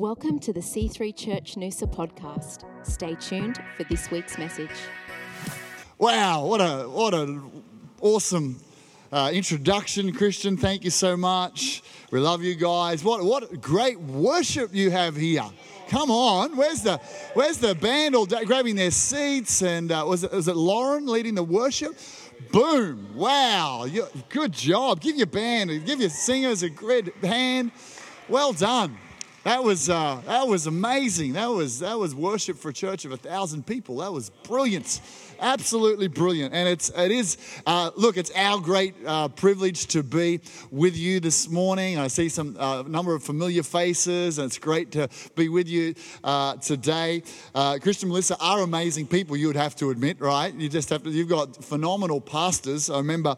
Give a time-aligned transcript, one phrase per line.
[0.00, 2.64] Welcome to the C3 Church Noosa podcast.
[2.86, 4.70] Stay tuned for this week's message.
[5.98, 7.62] Wow, what a what an
[8.00, 8.58] awesome
[9.12, 10.56] uh, introduction, Christian.
[10.56, 11.82] Thank you so much.
[12.10, 13.04] We love you guys.
[13.04, 15.44] What what great worship you have here.
[15.90, 16.96] Come on, where's the
[17.34, 19.62] where's the band all grabbing their seats?
[19.62, 21.94] And uh, was it was it Lauren leading the worship?
[22.50, 23.14] Boom!
[23.14, 25.02] Wow, you, good job.
[25.02, 27.70] Give your band, give your singers a great hand.
[28.30, 28.96] Well done.
[29.50, 31.32] That was uh, that was amazing.
[31.32, 33.96] That was that was worship for a church of a thousand people.
[33.96, 35.00] That was brilliant,
[35.40, 36.54] absolutely brilliant.
[36.54, 37.36] And it's it is
[37.66, 40.40] uh, look, it's our great uh, privilege to be
[40.70, 41.98] with you this morning.
[41.98, 45.94] I see some uh, number of familiar faces, and it's great to be with you
[46.22, 47.22] uh, today.
[47.54, 49.36] Uh, Christian Melissa are amazing people.
[49.36, 50.54] You would have to admit, right?
[50.54, 51.10] You just have to.
[51.10, 52.90] You've got phenomenal pastors.
[52.90, 53.36] I remember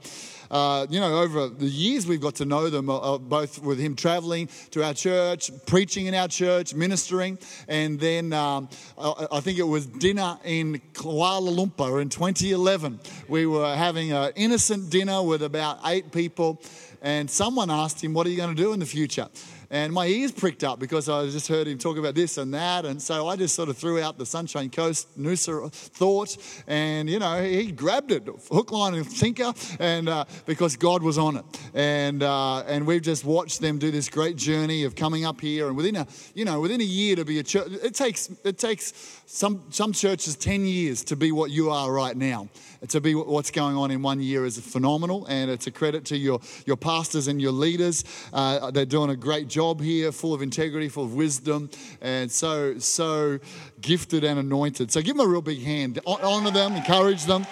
[0.52, 3.78] uh, you know, over the years we've got to know them, uh, uh, both with
[3.78, 8.68] him traveling to our church, preaching in our church, ministering, and then um,
[8.98, 13.00] I, I, think it was dinner in Kuala Lumpur in 2011.
[13.28, 16.60] We were having an innocent dinner with about eight people,
[17.00, 19.28] and someone asked him, What are you going to do in the future?
[19.72, 22.84] And my ears pricked up because I just heard him talk about this and that.
[22.84, 27.18] And so I just sort of threw out the Sunshine Coast Noosa thought, and you
[27.18, 31.44] know, he grabbed it, hook, line, and sinker, and uh, because God was on it.
[31.72, 35.68] And uh, and we've just watched them do this great journey of coming up here,
[35.68, 38.58] and within a you know within a year to be a church, it takes it
[38.58, 42.46] takes some some churches ten years to be what you are right now
[42.88, 46.16] to be what's going on in one year is phenomenal, and it's a credit to
[46.16, 48.04] your, your pastors and your leaders.
[48.32, 52.78] Uh, they're doing a great job here, full of integrity, full of wisdom, and so,
[52.78, 53.38] so
[53.80, 54.90] gifted and anointed.
[54.90, 56.00] So give them a real big hand.
[56.06, 57.46] Honor them, encourage them.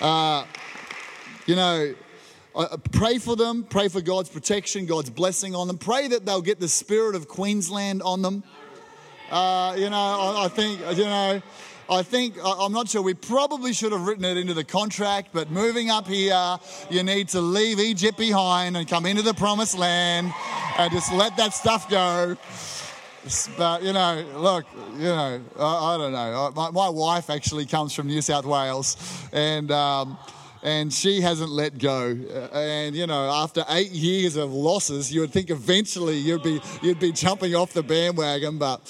[0.00, 0.44] Uh,
[1.46, 1.94] you know,
[2.92, 5.78] pray for them, pray for God's protection, God's blessing on them.
[5.78, 8.42] Pray that they'll get the spirit of Queensland on them.
[9.30, 11.42] Uh, you know, I, I think, you know,
[11.88, 15.50] I think, I'm not sure, we probably should have written it into the contract, but
[15.50, 16.58] moving up here,
[16.90, 20.32] you need to leave Egypt behind and come into the promised land
[20.78, 22.36] and just let that stuff go.
[23.56, 26.52] But, you know, look, you know, I, I don't know.
[26.54, 28.96] My, my, wife actually comes from New South Wales
[29.32, 29.70] and.
[29.70, 30.18] Um,
[30.62, 32.08] and she hasn't let go.
[32.54, 36.98] And you know, after eight years of losses, you would think eventually you'd be you'd
[36.98, 38.80] be jumping off the bandwagon, but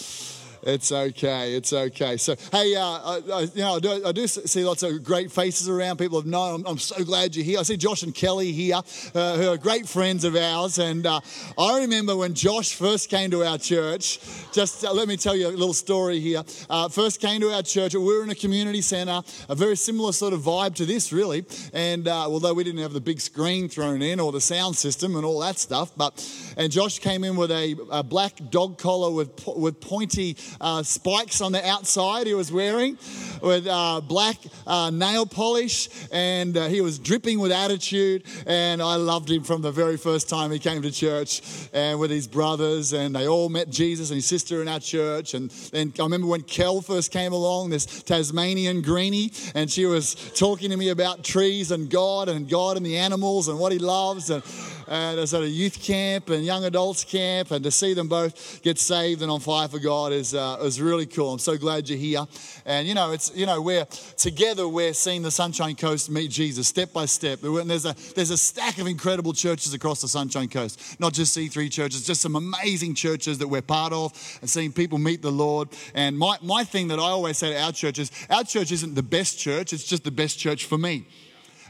[0.67, 1.55] it's okay.
[1.55, 2.17] It's okay.
[2.17, 5.31] So, hey, uh, I, I, you know, I do, I do, see lots of great
[5.31, 5.99] faces around.
[5.99, 6.61] People have known.
[6.61, 7.59] I'm, I'm so glad you're here.
[7.59, 8.81] I see Josh and Kelly here,
[9.15, 10.79] uh, who are great friends of ours.
[10.79, 11.21] And uh,
[11.59, 14.21] I remember when Josh first came to our church.
[14.53, 16.43] Just uh, let me tell you a little story here.
[16.71, 17.95] Uh, first came to our church.
[17.95, 21.45] We were in a community centre, a very similar sort of vibe to this, really.
[21.73, 25.17] And uh, although we didn't have the big screen thrown in or the sound system
[25.17, 26.15] and all that stuff, but
[26.57, 31.41] and Josh came in with a, a black dog collar with with pointy uh, spikes
[31.41, 32.99] on the outside he was wearing,
[33.43, 38.25] with uh, black uh, nail polish, and uh, he was dripping with attitude.
[38.47, 41.43] And I loved him from the very first time he came to church,
[41.73, 45.35] and with his brothers, and they all met Jesus and his sister in our church.
[45.35, 50.15] And then I remember when Kel first came along, this Tasmanian greenie, and she was
[50.35, 53.79] talking to me about trees and God and God and the animals and what He
[53.79, 54.31] loves.
[54.31, 54.43] And,
[54.89, 58.09] and I was at a youth camp and young adults camp, and to see them
[58.09, 61.33] both get saved and on fire for God is uh, is really cool.
[61.33, 62.27] I'm so glad you're here.
[62.67, 63.85] And you know, it's you know, we're
[64.17, 64.69] together.
[64.69, 67.43] We're seeing the Sunshine Coast meet Jesus step by step.
[67.43, 71.37] And there's a there's a stack of incredible churches across the Sunshine Coast, not just
[71.37, 75.33] C3 churches, just some amazing churches that we're part of, and seeing people meet the
[75.33, 75.69] Lord.
[75.95, 78.95] And my my thing that I always say to our church is, our church isn't
[78.95, 81.07] the best church; it's just the best church for me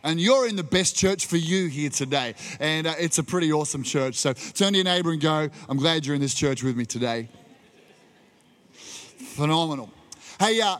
[0.04, 2.34] and you're in the best church for you here today.
[2.60, 4.14] And uh, it's a pretty awesome church.
[4.16, 6.84] So turn to your neighbor and go, I'm glad you're in this church with me
[6.84, 7.28] today.
[9.34, 9.90] Phenomenal.
[10.38, 10.76] Hey, uh,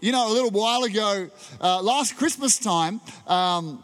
[0.00, 1.30] you know, a little while ago,
[1.60, 3.82] uh, last Christmas time, um,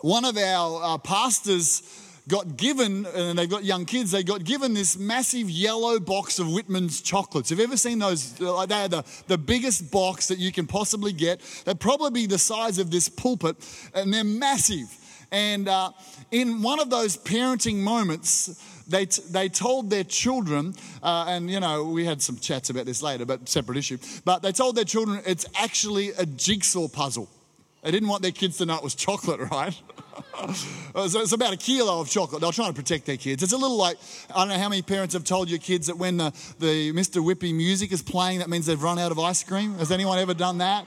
[0.00, 1.80] one of our uh, pastors
[2.28, 6.52] got given, and they've got young kids, they got given this massive yellow box of
[6.52, 7.50] Whitman's chocolates.
[7.50, 8.40] Have you ever seen those?
[8.40, 11.40] Like They're the, the biggest box that you can possibly get.
[11.64, 13.56] They're probably the size of this pulpit,
[13.94, 14.88] and they're massive.
[15.30, 15.92] And uh,
[16.30, 21.60] in one of those parenting moments, they, t- they told their children, uh, and you
[21.60, 24.84] know, we had some chats about this later, but separate issue, but they told their
[24.84, 27.28] children it's actually a jigsaw puzzle.
[27.82, 29.80] They didn't want their kids to know it was chocolate, right?
[30.94, 32.40] Uh, so it's about a kilo of chocolate.
[32.40, 33.42] They're trying to protect their kids.
[33.42, 33.98] It's a little like,
[34.34, 37.22] I don't know how many parents have told your kids that when the, the Mr.
[37.22, 39.74] Whippy music is playing, that means they've run out of ice cream.
[39.74, 40.86] Has anyone ever done that?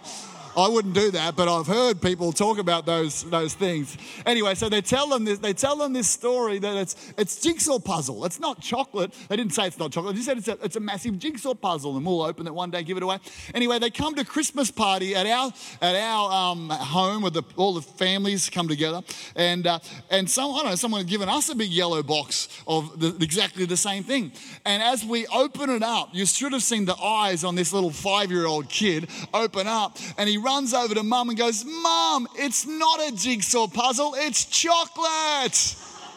[0.59, 3.97] I wouldn't do that, but I've heard people talk about those, those things.
[4.25, 7.79] Anyway, so they tell them this, they tell them this story that it's, it's jigsaw
[7.79, 8.25] puzzle.
[8.25, 9.13] It's not chocolate.
[9.29, 10.15] They didn't say it's not chocolate.
[10.15, 12.83] They said it's a, it's a massive jigsaw puzzle and we'll open it one day,
[12.83, 13.19] give it away.
[13.53, 15.51] Anyway, they come to Christmas party at our,
[15.81, 19.01] at our um, home where the, all the families come together.
[19.35, 19.79] And, uh,
[20.09, 23.15] and some, I don't know, someone had given us a big yellow box of the,
[23.21, 24.31] exactly the same thing.
[24.65, 27.91] And as we open it up, you should have seen the eyes on this little
[27.91, 29.97] five year old kid open up.
[30.17, 34.45] And he runs over to mum and goes, Mum, it's not a jigsaw puzzle, it's
[34.45, 35.75] chocolate.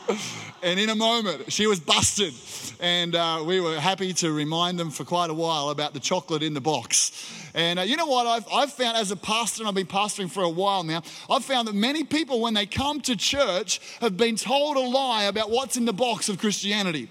[0.63, 2.33] and in a moment, she was busted.
[2.81, 6.43] And uh, we were happy to remind them for quite a while about the chocolate
[6.43, 7.13] in the box.
[7.55, 8.27] And uh, you know what?
[8.27, 11.45] I've, I've found as a pastor, and I've been pastoring for a while now, I've
[11.45, 15.51] found that many people, when they come to church, have been told a lie about
[15.51, 17.11] what's in the box of Christianity.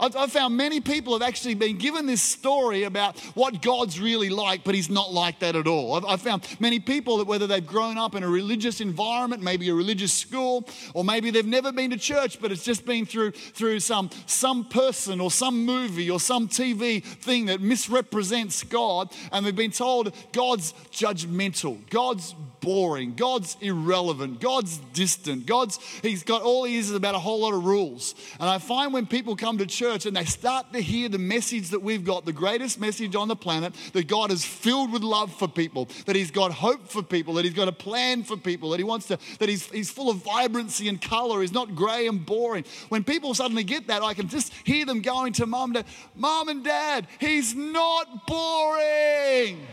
[0.00, 4.64] I've found many people have actually been given this story about what God's really like,
[4.64, 6.06] but He's not like that at all.
[6.06, 9.74] I've found many people that whether they've grown up in a religious environment, maybe a
[9.74, 13.80] religious school, or maybe they've never been to church, but it's just been through, through
[13.80, 19.54] some, some person or some movie or some TV thing that misrepresents God, and they've
[19.54, 26.76] been told God's judgmental, God's boring, God's irrelevant, God's distant, God's, He's got all He
[26.76, 28.14] is about a whole lot of rules.
[28.38, 31.18] And I find when people come to church, church and they start to hear the
[31.18, 35.02] message that we've got, the greatest message on the planet, that God is filled with
[35.02, 38.36] love for people, that He's got hope for people, that He's got a plan for
[38.36, 41.74] people, that He wants to, that He's, he's full of vibrancy and color, He's not
[41.74, 42.64] grey and boring.
[42.88, 45.86] When people suddenly get that, I can just hear them going to mom, and dad,
[46.14, 49.66] mom and dad, He's not boring.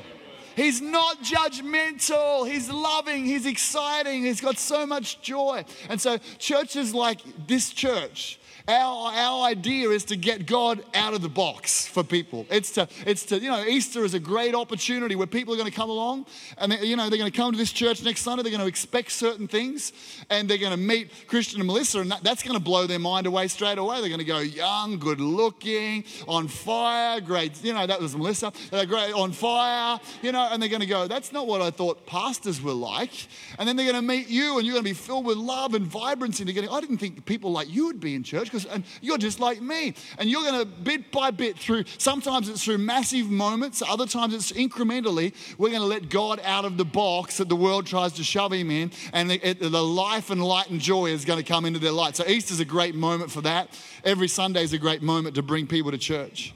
[0.55, 2.49] He's not judgmental.
[2.49, 3.25] He's loving.
[3.25, 4.23] He's exciting.
[4.23, 5.63] He's got so much joy.
[5.87, 11.21] And so, churches like this church, our, our idea is to get God out of
[11.21, 12.45] the box for people.
[12.49, 15.69] It's to, it's to, you know, Easter is a great opportunity where people are going
[15.69, 16.25] to come along
[16.57, 18.43] and, they, you know, they're going to come to this church next Sunday.
[18.43, 19.93] They're going to expect certain things
[20.29, 22.99] and they're going to meet Christian and Melissa and that, that's going to blow their
[22.99, 24.01] mind away straight away.
[24.01, 28.51] They're going to go young, good looking, on fire, great, you know, that was Melissa,
[28.69, 31.71] they're great, on fire, you know, and they're going to go, that's not what I
[31.71, 33.27] thought pastors were like.
[33.57, 35.73] And then they're going to meet you and you're going to be filled with love
[35.73, 36.43] and vibrancy.
[36.43, 38.83] And they're going, I didn't think people like you would be in church because and
[39.01, 39.93] you're just like me.
[40.17, 44.33] And you're going to bit by bit through, sometimes it's through massive moments, other times
[44.33, 48.13] it's incrementally, we're going to let God out of the box that the world tries
[48.13, 51.45] to shove him in, and the, the life and light and joy is going to
[51.45, 52.15] come into their light.
[52.15, 53.69] So Easter's a great moment for that.
[54.03, 56.53] Every Sunday is a great moment to bring people to church.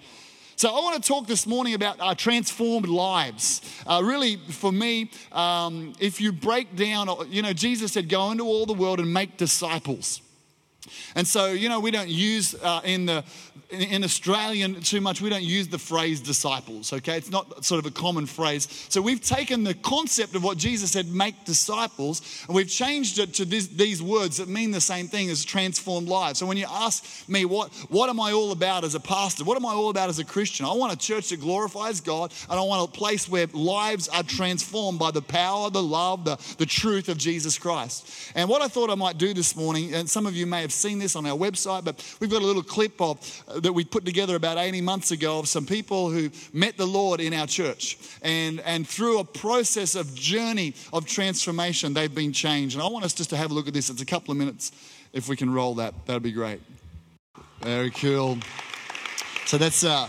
[0.57, 3.61] So, I want to talk this morning about our transformed lives.
[3.87, 8.43] Uh, really, for me, um, if you break down, you know, Jesus said, Go into
[8.43, 10.21] all the world and make disciples.
[11.15, 13.23] And so, you know, we don't use uh, in the
[13.71, 17.17] in Australian too much, we don't use the phrase disciples, okay?
[17.17, 18.67] It's not sort of a common phrase.
[18.89, 23.33] So we've taken the concept of what Jesus said, make disciples, and we've changed it
[23.35, 26.39] to this, these words that mean the same thing as transformed lives.
[26.39, 29.45] So when you ask me, what, what am I all about as a pastor?
[29.45, 30.65] What am I all about as a Christian?
[30.65, 34.23] I want a church that glorifies God, and I want a place where lives are
[34.23, 38.31] transformed by the power, the love, the, the truth of Jesus Christ.
[38.35, 40.73] And what I thought I might do this morning, and some of you may have
[40.81, 44.05] seen this on our website, but we've got a little clip of that we put
[44.05, 47.97] together about 80 months ago of some people who met the Lord in our church.
[48.21, 52.75] And, and through a process of journey of transformation, they've been changed.
[52.75, 53.89] And I want us just to have a look at this.
[53.89, 54.71] It's a couple of minutes.
[55.13, 56.61] If we can roll that, that'd be great.
[57.61, 58.37] Very cool.
[59.45, 60.07] So that's, uh,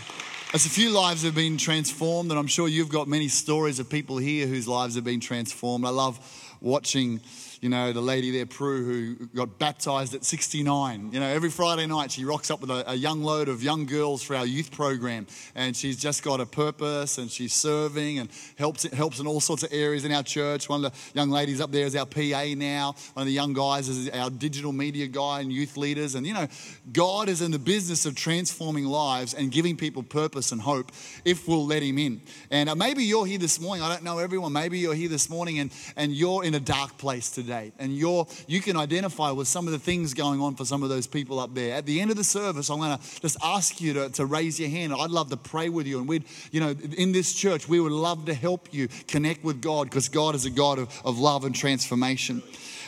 [0.53, 3.89] that's a few lives have been transformed, and I'm sure you've got many stories of
[3.89, 5.85] people here whose lives have been transformed.
[5.85, 6.19] I love
[6.63, 7.21] watching
[7.63, 11.11] you know, the lady there, Prue, who got baptized at 69.
[11.13, 13.85] You know, every Friday night she rocks up with a, a, young load of young
[13.85, 15.27] girls for our youth program.
[15.55, 19.63] And she's just got a purpose and she's serving and helps, helps in all sorts
[19.63, 20.67] of areas in our church.
[20.67, 22.95] One of the young ladies up there is our PA now.
[23.13, 26.15] One of the young guys is our digital media guy and youth leaders.
[26.15, 26.49] And, you know,
[26.91, 30.91] God is in the business of transforming lives and giving people purpose and hope
[31.23, 32.21] if we'll let Him in.
[32.51, 33.85] And uh, maybe you're here this morning.
[33.85, 34.51] I don't know everyone.
[34.51, 37.71] Maybe you're here this morning and, and you're in a dark place today today.
[37.79, 40.89] And you're, you can identify with some of the things going on for some of
[40.89, 41.75] those people up there.
[41.75, 44.59] At the end of the service, I'm going to just ask you to, to raise
[44.59, 44.93] your hand.
[44.93, 45.99] I'd love to pray with you.
[45.99, 49.61] And we'd, you know, in this church, we would love to help you connect with
[49.61, 52.41] God because God is a God of, of love and transformation.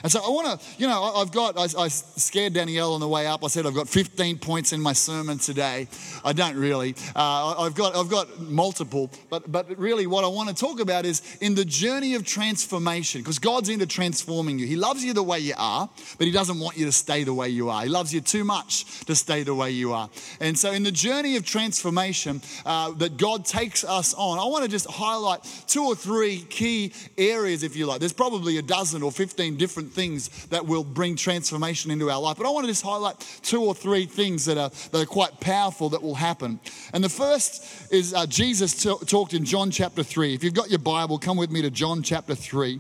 [0.06, 3.08] And so I want to, you know, I've got, I, I scared Danielle on the
[3.08, 3.44] way up.
[3.44, 5.88] I said I've got 15 points in my sermon today.
[6.24, 6.94] I don't really.
[7.16, 11.08] Uh, I've got, I've got multiple, but, but really what I want to talk about
[11.08, 14.68] is in the journey of transformation, because God's into transforming you.
[14.68, 17.34] He loves you the way you are, but He doesn't want you to stay the
[17.34, 17.82] way you are.
[17.82, 20.08] He loves you too much to stay the way you are.
[20.40, 24.66] And so in the journey of transformation uh, that God takes us on, I want
[24.66, 28.02] to just highlight two or three key areas, if you like.
[28.02, 32.38] There's probably a dozen or 15 different things that will bring transformation into our life.
[32.38, 35.40] But I want to just highlight two or three things that are, that are quite
[35.40, 36.60] powerful that will happen.
[36.94, 40.34] And the first is uh, Jesus t- talked in John chapter 3.
[40.34, 42.80] If you've got your Bible, come with me to John chapter 3.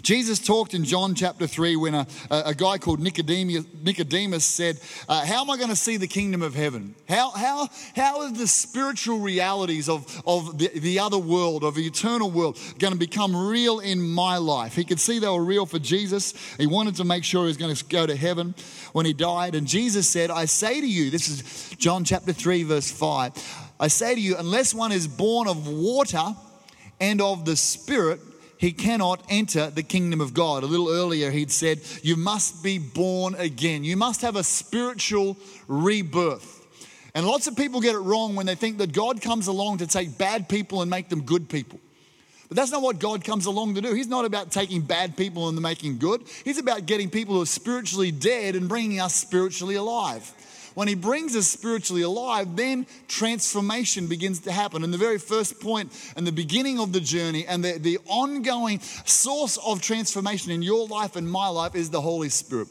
[0.00, 5.24] Jesus talked in John chapter 3 when a, a guy called Nicodemus, Nicodemus said, uh,
[5.24, 6.94] How am I going to see the kingdom of heaven?
[7.08, 11.86] How, how, how are the spiritual realities of, of the, the other world, of the
[11.86, 14.74] eternal world, going to become real in my life?
[14.74, 16.34] He could see they were real for Jesus.
[16.56, 18.54] He wanted to make sure he was going to go to heaven
[18.92, 19.54] when he died.
[19.54, 23.88] And Jesus said, I say to you, this is John chapter 3, verse 5, I
[23.88, 26.36] say to you, unless one is born of water
[27.00, 28.20] and of the Spirit,
[28.62, 30.62] he cannot enter the kingdom of God.
[30.62, 33.82] A little earlier, he'd said, You must be born again.
[33.82, 36.64] You must have a spiritual rebirth.
[37.12, 39.88] And lots of people get it wrong when they think that God comes along to
[39.88, 41.80] take bad people and make them good people.
[42.46, 43.94] But that's not what God comes along to do.
[43.94, 46.22] He's not about taking bad people and making good.
[46.44, 50.32] He's about getting people who are spiritually dead and bringing us spiritually alive.
[50.74, 54.84] When He brings us spiritually alive, then transformation begins to happen.
[54.84, 58.80] And the very first point and the beginning of the journey and the, the ongoing
[58.80, 62.68] source of transformation in your life and my life is the Holy Spirit.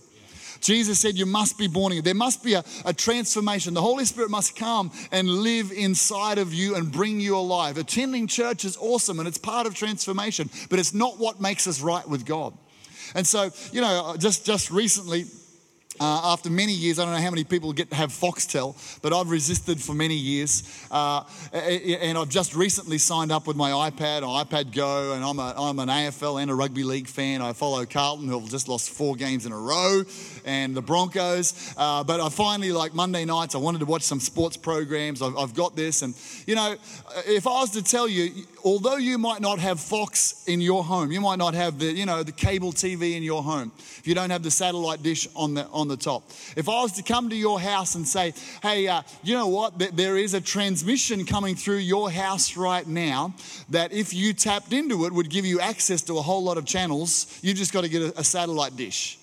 [0.61, 2.03] Jesus said, You must be born again.
[2.03, 3.73] There must be a, a, transformation.
[3.73, 7.77] The Holy Spirit must come and live inside of you and bring you alive.
[7.77, 11.81] Attending church is awesome and it's part of transformation, but it's not what makes us
[11.81, 12.53] right with God.
[13.15, 15.25] And so, you know, just, just recently,
[16.01, 19.13] uh, after many years, I don't know how many people get to have Foxtel, but
[19.13, 20.63] I've resisted for many years.
[20.89, 25.53] Uh, and I've just recently signed up with my iPad iPad Go, and I'm, a,
[25.55, 27.43] I'm an AFL and a rugby league fan.
[27.43, 30.01] I follow Carlton, who have just lost four games in a row,
[30.43, 31.71] and the Broncos.
[31.77, 35.21] Uh, but I finally, like Monday nights, I wanted to watch some sports programs.
[35.21, 36.01] I've, I've got this.
[36.01, 36.15] And,
[36.47, 36.75] you know,
[37.27, 41.11] if I was to tell you, although you might not have Fox in your home,
[41.11, 44.15] you might not have the, you know, the cable TV in your home, if you
[44.15, 46.23] don't have the satellite dish on the, on the top.
[46.55, 49.77] If I was to come to your house and say, hey, uh, you know what,
[49.95, 53.33] there is a transmission coming through your house right now
[53.69, 56.65] that if you tapped into it would give you access to a whole lot of
[56.65, 59.17] channels, you've just got to get a, a satellite dish.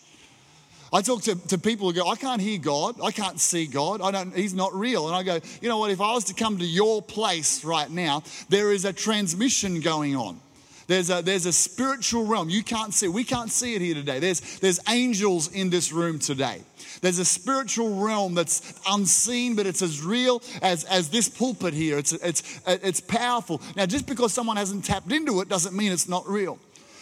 [0.92, 2.96] I talk to, to people who go, I can't hear God.
[3.02, 4.00] I can't see God.
[4.00, 5.06] I don't, he's not real.
[5.06, 5.90] And I go, you know what?
[5.90, 10.16] If I was to come to your place right now, there is a transmission going
[10.16, 10.40] on.
[10.86, 12.48] There's a, there's a spiritual realm.
[12.48, 13.08] You can't see.
[13.08, 14.20] We can't see it here today.
[14.20, 16.62] There's, there's angels in this room today.
[17.02, 21.98] There's a spiritual realm that's unseen, but it's as real as, as this pulpit here.
[21.98, 23.60] It's, it's, it's powerful.
[23.76, 26.58] Now, just because someone hasn't tapped into it doesn't mean it's not real.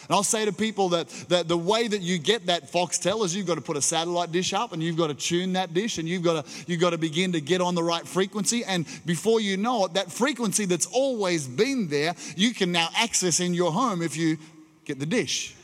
[0.09, 3.35] And I'll say to people that, that the way that you get that Foxtel is
[3.35, 5.99] you've got to put a satellite dish up and you've got to tune that dish
[5.99, 8.65] and you've got to, you've got to begin to get on the right frequency.
[8.65, 13.41] And before you know it, that frequency that's always been there, you can now access
[13.41, 14.39] in your home if you
[14.85, 15.57] get the dish.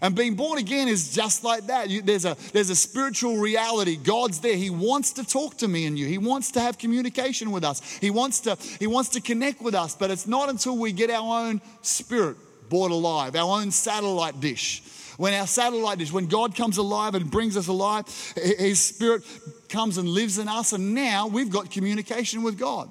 [0.00, 1.90] And being born again is just like that.
[1.90, 3.96] You, there's, a, there's a spiritual reality.
[3.96, 4.56] God's there.
[4.56, 6.06] He wants to talk to me and you.
[6.06, 7.80] He wants to have communication with us.
[8.00, 9.94] He wants to, he wants to connect with us.
[9.94, 12.36] But it's not until we get our own spirit
[12.72, 14.82] brought alive, our own satellite dish.
[15.18, 19.24] When our satellite dish, when God comes alive and brings us alive, His Spirit
[19.68, 22.88] comes and lives in us, and now we've got communication with God.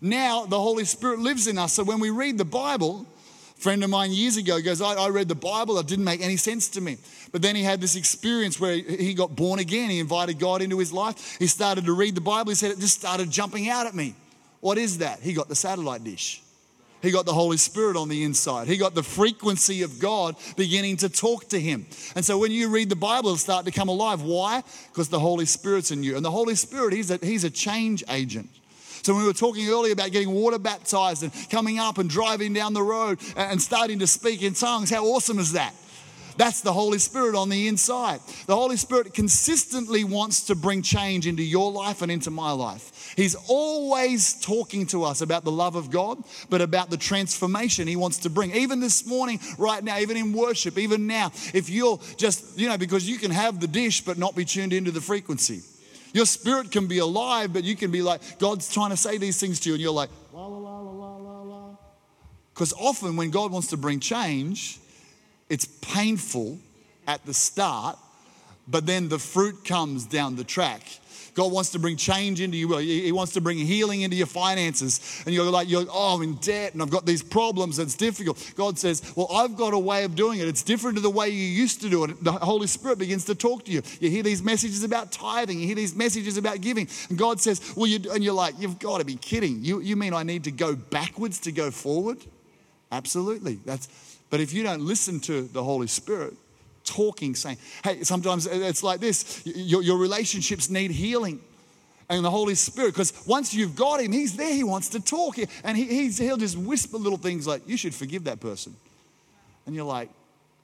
[0.00, 1.72] Now the Holy Spirit lives in us.
[1.72, 3.06] So when we read the Bible,
[3.54, 6.36] friend of mine years ago goes, I, I read the Bible, it didn't make any
[6.36, 6.98] sense to me.
[7.30, 9.88] But then he had this experience where he got born again.
[9.88, 11.36] He invited God into his life.
[11.38, 12.50] He started to read the Bible.
[12.50, 14.16] He said, It just started jumping out at me.
[14.58, 15.20] What is that?
[15.20, 16.42] He got the satellite dish.
[17.02, 18.68] He got the Holy Spirit on the inside.
[18.68, 21.86] He got the frequency of God beginning to talk to him.
[22.14, 24.22] And so when you read the Bible, it'll start to come alive.
[24.22, 24.62] Why?
[24.88, 26.16] Because the Holy Spirit's in you.
[26.16, 28.48] And the Holy Spirit, he's a, he's a change agent.
[29.02, 32.52] So when we were talking earlier about getting water baptized and coming up and driving
[32.52, 35.74] down the road and starting to speak in tongues, how awesome is that?
[36.36, 38.20] That's the Holy Spirit on the inside.
[38.46, 43.12] The Holy Spirit consistently wants to bring change into your life and into my life.
[43.16, 47.96] He's always talking to us about the love of God, but about the transformation He
[47.96, 48.54] wants to bring.
[48.54, 52.78] Even this morning, right now, even in worship, even now, if you're just, you know,
[52.78, 55.62] because you can have the dish but not be tuned into the frequency.
[56.12, 59.40] Your spirit can be alive, but you can be like, God's trying to say these
[59.40, 61.76] things to you, and you're like, la, la, la, la, la, la.
[62.52, 64.78] Because often when God wants to bring change,
[65.52, 66.58] it's painful
[67.06, 67.98] at the start,
[68.66, 70.80] but then the fruit comes down the track.
[71.34, 72.74] God wants to bring change into you.
[72.78, 75.22] He wants to bring healing into your finances.
[75.26, 77.78] And you're like, you're, oh, I'm in debt and I've got these problems.
[77.78, 78.52] It's difficult.
[78.56, 80.48] God says, well, I've got a way of doing it.
[80.48, 82.24] It's different to the way you used to do it.
[82.24, 83.82] The Holy Spirit begins to talk to you.
[84.00, 85.60] You hear these messages about tithing.
[85.60, 86.88] You hear these messages about giving.
[87.10, 89.62] And God says, well, you, and you're like, you've got to be kidding.
[89.62, 92.18] You, you mean I need to go backwards to go forward?
[92.90, 93.58] Absolutely.
[93.66, 93.88] That's,
[94.32, 96.32] but if you don't listen to the Holy Spirit,
[96.84, 101.38] talking, saying, hey, sometimes it's like this your, your relationships need healing.
[102.08, 105.36] And the Holy Spirit, because once you've got Him, He's there, He wants to talk.
[105.62, 108.74] And he, He'll just whisper little things like, you should forgive that person.
[109.66, 110.08] And you're like,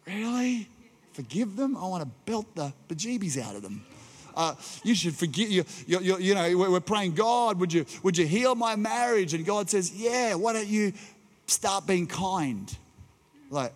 [0.07, 0.67] really?
[1.13, 1.77] Forgive them?
[1.77, 3.85] I want to belt the bejeebies out of them.
[4.35, 8.17] Uh, you should forgive you, you, you, you know we're praying god would you would
[8.17, 10.93] you heal my marriage and god says yeah why don't you
[11.49, 12.77] start being kind
[13.51, 13.73] like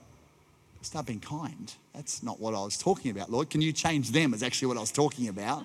[0.82, 3.50] start being kind that's not what I was talking about, Lord.
[3.50, 4.32] Can you change them?
[4.34, 5.64] Is actually what I was talking about.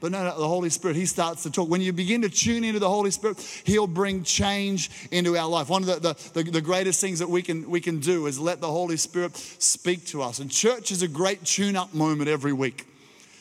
[0.00, 1.68] But no, no, the Holy Spirit, He starts to talk.
[1.68, 5.68] When you begin to tune into the Holy Spirit, He'll bring change into our life.
[5.68, 8.38] One of the, the, the, the, greatest things that we can, we can do is
[8.38, 10.40] let the Holy Spirit speak to us.
[10.40, 12.86] And church is a great tune up moment every week.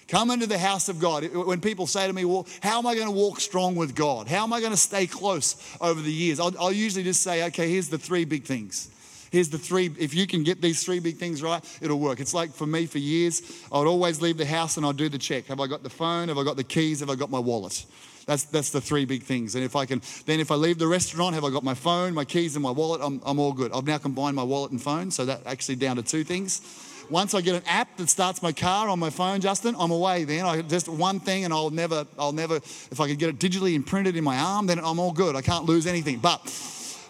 [0.08, 1.26] Come into the house of God.
[1.34, 4.28] When people say to me, Well, how am I going to walk strong with God?
[4.28, 6.40] How am I going to stay close over the years?
[6.40, 8.90] I'll, I'll usually just say, Okay, here's the three big things.
[9.34, 12.20] Here's the three, if you can get these three big things right, it'll work.
[12.20, 15.10] It's like for me for years, I would always leave the house and I'd do
[15.10, 15.48] the check.
[15.48, 16.28] Have I got the phone?
[16.28, 17.00] Have I got the keys?
[17.00, 17.84] Have I got my wallet?
[18.28, 19.56] That's, that's the three big things.
[19.56, 22.14] And if I can, then if I leave the restaurant, have I got my phone,
[22.14, 23.02] my keys, and my wallet?
[23.04, 23.72] I'm, I'm all good.
[23.74, 26.62] I've now combined my wallet and phone, so that actually down to two things.
[27.10, 30.26] Once I get an app that starts my car on my phone, Justin, I'm away
[30.26, 30.46] then.
[30.46, 33.74] I just one thing and I'll never, I'll never, if I could get it digitally
[33.74, 35.36] imprinted in my arm, then I'm all good.
[35.36, 36.20] I can't lose anything.
[36.20, 36.42] But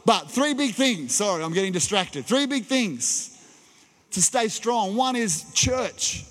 [0.06, 1.16] but three big things.
[1.16, 2.26] Sorry, I'm getting distracted.
[2.26, 3.30] Three big things
[4.12, 4.96] to stay strong.
[4.96, 6.26] One is church.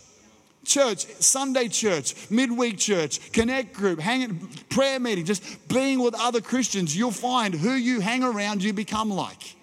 [0.64, 6.96] Church, Sunday church, midweek church, connect group, hang, prayer meeting, just being with other Christians,
[6.96, 9.56] you'll find who you hang around, you become like.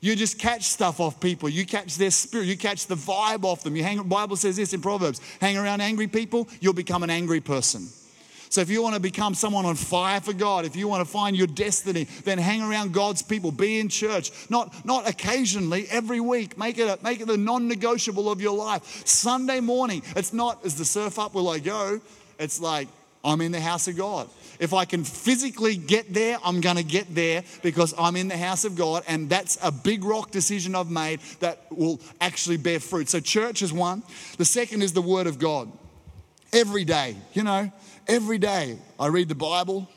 [0.00, 1.48] You just catch stuff off people.
[1.48, 2.46] You catch their spirit.
[2.46, 3.74] You catch the vibe off them.
[3.76, 7.40] You hang, Bible says this in Proverbs hang around angry people, you'll become an angry
[7.40, 7.88] person.
[8.48, 11.10] So if you want to become someone on fire for God, if you want to
[11.10, 13.50] find your destiny, then hang around God's people.
[13.50, 16.56] Be in church, not, not occasionally, every week.
[16.56, 19.06] Make it, a, make it the non-negotiable of your life.
[19.06, 22.00] Sunday morning, it's not as the surf up will I go.
[22.38, 22.88] It's like
[23.24, 24.28] I'm in the house of God.
[24.58, 28.36] If I can physically get there, I'm going to get there because I'm in the
[28.36, 32.80] house of God, and that's a big rock decision I've made that will actually bear
[32.80, 33.08] fruit.
[33.08, 34.02] So, church is one.
[34.38, 35.70] The second is the Word of God.
[36.52, 37.70] Every day, you know,
[38.08, 39.88] Every day I read the Bible,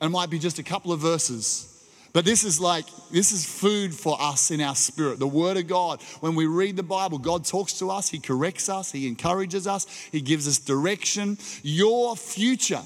[0.00, 1.70] and it might be just a couple of verses.
[2.12, 5.18] But this is like, this is food for us in our spirit.
[5.18, 6.00] The Word of God.
[6.20, 9.86] When we read the Bible, God talks to us, He corrects us, He encourages us,
[10.12, 11.38] He gives us direction.
[11.62, 12.82] Your future,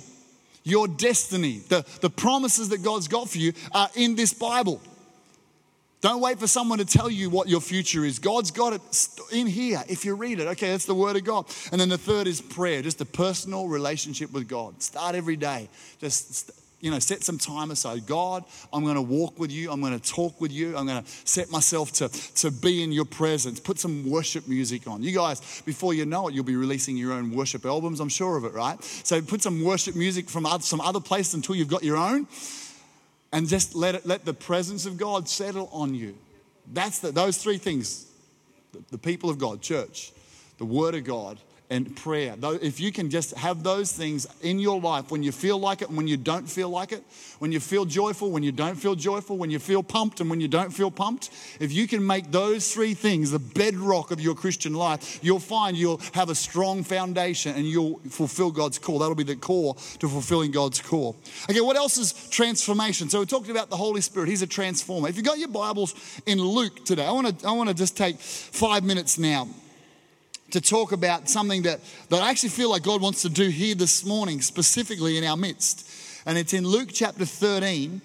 [0.65, 4.83] your destiny, the, the promises that God's got for you are in this Bible.
[6.01, 8.21] Don't wait for someone to tell you what your future is.
[8.21, 10.47] God's got it in here if you read it.
[10.47, 11.47] Okay, that's the word of God.
[11.73, 14.81] And then the third is prayer, just a personal relationship with God.
[14.81, 15.69] Start every day.
[16.01, 18.07] Just you know, set some time aside.
[18.07, 19.71] God, I'm going to walk with you.
[19.73, 20.77] I'm going to talk with you.
[20.77, 23.59] I'm going to set myself to, to be in your presence.
[23.59, 25.03] Put some worship music on.
[25.03, 27.99] You guys, before you know it, you'll be releasing your own worship albums.
[27.99, 28.81] I'm sure of it, right?
[28.85, 32.29] So put some worship music from some other place until you've got your own
[33.33, 36.17] and just let it let the presence of God settle on you.
[36.73, 38.07] That's the, those three things:
[38.73, 40.13] the, the people of God, church,
[40.59, 41.39] the Word of God,
[41.71, 42.35] and prayer.
[42.43, 45.89] If you can just have those things in your life when you feel like it
[45.89, 47.03] and when you don't feel like it,
[47.41, 50.41] when you feel joyful, when you don't feel joyful, when you feel pumped and when
[50.41, 54.35] you don't feel pumped, if you can make those three things the bedrock of your
[54.35, 58.99] Christian life, you'll find you'll have a strong foundation and you'll fulfill God's call.
[58.99, 61.17] That'll be the core to fulfilling God's call.
[61.51, 63.11] Okay, what else is transformation?
[63.11, 64.31] So we talked about the Holy Spirit.
[64.31, 65.09] He's a transformer.
[65.09, 67.97] If you've got your Bibles in Luke today, I want to I want to just
[67.97, 69.49] take five minutes now
[70.51, 73.75] to talk about something that, that I actually feel like God wants to do here
[73.75, 75.91] this morning, specifically in our midst.
[76.27, 78.01] And it's in Luke chapter 13.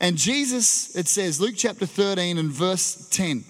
[0.00, 3.44] And Jesus, it says, Luke chapter 13 and verse 10.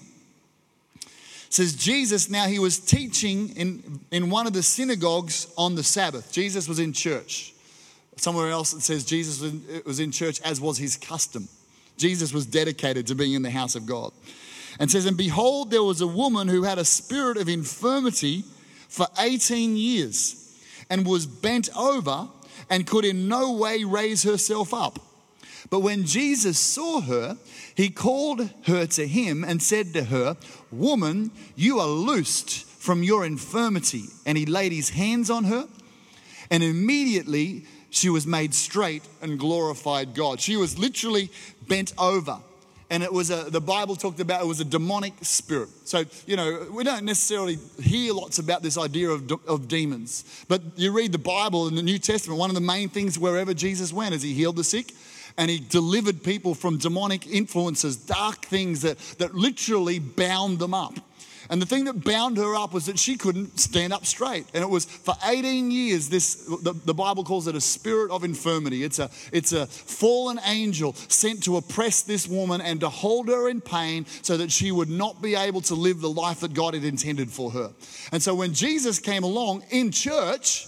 [1.49, 6.31] Says, Jesus, now he was teaching in, in one of the synagogues on the Sabbath.
[6.31, 7.53] Jesus was in church.
[8.17, 9.41] Somewhere else it says Jesus
[9.85, 11.47] was in church as was his custom.
[11.97, 14.11] Jesus was dedicated to being in the house of God
[14.79, 18.43] and says, And behold, there was a woman who had a spirit of infirmity
[18.87, 20.57] for 18 years
[20.89, 22.27] and was bent over
[22.69, 24.99] and could in no way raise herself up.
[25.69, 27.37] But when Jesus saw her,
[27.75, 30.37] he called her to him and said to her,
[30.71, 34.03] Woman, you are loosed from your infirmity.
[34.25, 35.67] And he laid his hands on her,
[36.51, 40.41] and immediately she was made straight and glorified God.
[40.41, 41.29] She was literally
[41.67, 42.39] bent over.
[42.93, 45.69] And it was a, the Bible talked about it was a demonic spirit.
[45.83, 50.45] So, you know, we don't necessarily hear lots about this idea of, of demons.
[50.47, 53.51] But you read the Bible in the New Testament, one of the main things wherever
[53.55, 54.93] Jesus went is he healed the sick,
[55.39, 60.93] and he delivered people from demonic influences, dark things that, that literally bound them up.
[61.53, 64.47] And the thing that bound her up was that she couldn't stand up straight.
[64.55, 68.23] And it was for 18 years, this the, the, Bible calls it a spirit of
[68.23, 68.83] infirmity.
[68.83, 73.49] It's a, it's a fallen angel sent to oppress this woman and to hold her
[73.49, 76.73] in pain so that she would not be able to live the life that God
[76.73, 77.71] had intended for her.
[78.11, 80.65] And so when Jesus came along in church,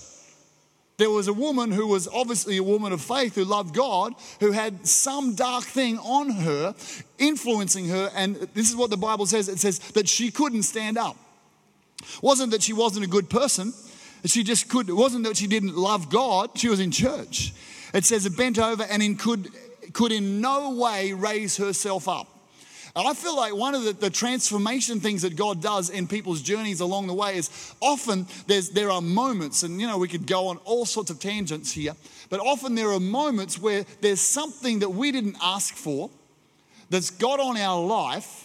[0.97, 4.51] there was a woman who was obviously a woman of faith who loved God, who
[4.51, 6.73] had some dark thing on her,
[7.17, 8.09] influencing her.
[8.15, 11.17] And this is what the Bible says it says that she couldn't stand up.
[12.01, 13.73] It wasn't that she wasn't a good person,
[14.25, 14.89] she just could.
[14.89, 17.53] It wasn't that she didn't love God, she was in church.
[17.93, 19.49] It says it bent over and in could,
[19.93, 22.27] could in no way raise herself up.
[22.95, 26.41] And I feel like one of the, the, transformation things that God does in people's
[26.41, 30.25] journeys along the way is often there's, there are moments, and you know, we could
[30.25, 31.93] go on all sorts of tangents here,
[32.29, 36.09] but often there are moments where there's something that we didn't ask for
[36.89, 38.44] that's got on our life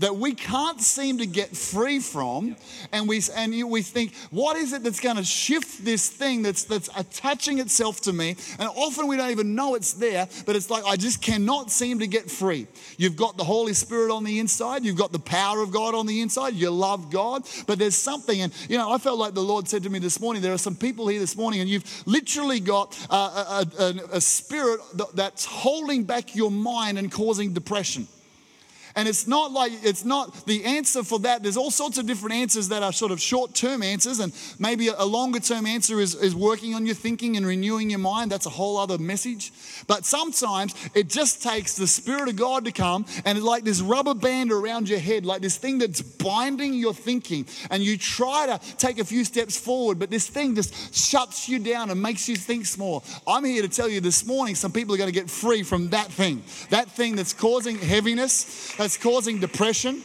[0.00, 2.56] that we can't seem to get free from.
[2.92, 6.64] And we, and we think, what is it that's going to shift this thing that's,
[6.64, 8.36] that's attaching itself to me?
[8.58, 12.00] And often we don't even know it's there, but it's like, I just cannot seem
[12.00, 12.66] to get free.
[12.96, 16.06] You've got the Holy Spirit on the inside, you've got the power of God on
[16.06, 18.40] the inside, you love God, but there's something.
[18.40, 20.58] And, you know, I felt like the Lord said to me this morning, there are
[20.58, 24.80] some people here this morning, and you've literally got a, a, a, a spirit
[25.14, 28.08] that's holding back your mind and causing depression.
[29.00, 31.42] And it's not like, it's not the answer for that.
[31.42, 34.88] There's all sorts of different answers that are sort of short term answers, and maybe
[34.88, 38.30] a longer term answer is, is working on your thinking and renewing your mind.
[38.30, 39.52] That's a whole other message.
[39.86, 44.12] But sometimes it just takes the Spirit of God to come and like this rubber
[44.12, 47.46] band around your head, like this thing that's binding your thinking.
[47.70, 51.58] And you try to take a few steps forward, but this thing just shuts you
[51.58, 53.02] down and makes you think small.
[53.26, 55.88] I'm here to tell you this morning some people are going to get free from
[55.88, 60.02] that thing, that thing that's causing heaviness that's causing depression.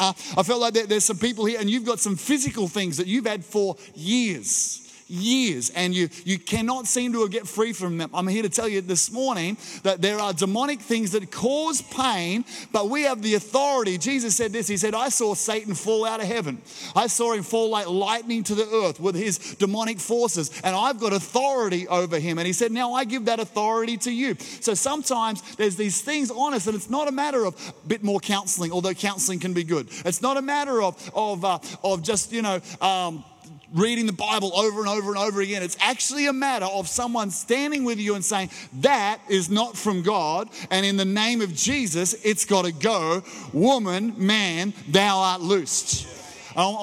[0.00, 2.96] Uh, I felt like there, there's some people here, and you've got some physical things
[2.98, 7.98] that you've had for years years and you, you cannot seem to get free from
[7.98, 8.10] them.
[8.14, 12.44] I'm here to tell you this morning that there are demonic things that cause pain,
[12.72, 13.98] but we have the authority.
[13.98, 16.62] Jesus said this He said, I saw Satan fall out of heaven.
[16.94, 21.00] I saw him fall like lightning to the earth with his demonic forces, and I've
[21.00, 22.38] got authority over him.
[22.38, 24.36] And He said, Now I give that authority to you.
[24.60, 28.02] So sometimes there's these things on us, and it's not a matter of a bit
[28.02, 29.88] more counseling, although counseling can be good.
[30.04, 33.24] It's not a matter of, of, uh, of just, you know, um,
[33.72, 35.62] reading the Bible over and over and over again.
[35.62, 38.50] It's actually a matter of someone standing with you and saying,
[38.80, 40.48] That is not from God.
[40.70, 43.22] And in the name of Jesus, it's got to go.
[43.52, 46.06] Woman, man, thou art loosed.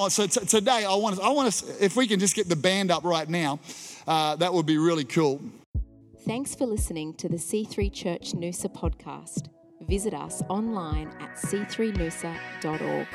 [0.09, 2.91] So t- today, I want, I want us, if we can just get the band
[2.91, 3.59] up right now,
[4.07, 5.41] uh, that would be really cool.
[6.25, 9.49] Thanks for listening to the C3 Church Noosa podcast.
[9.81, 13.07] Visit us online at c3noosa.org.